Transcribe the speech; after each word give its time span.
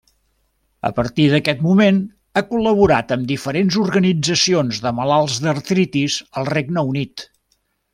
A 0.87 0.89
partir 0.99 1.25
d'aquest 1.33 1.61
moment, 1.65 1.99
ha 2.33 2.43
col·laborat 2.53 3.15
amb 3.17 3.29
diferents 3.35 3.79
organitzacions 3.85 4.83
de 4.89 4.97
malalts 5.03 5.39
d'artritis 5.47 6.21
al 6.43 6.55
Regne 6.57 6.89
Unit. 6.95 7.33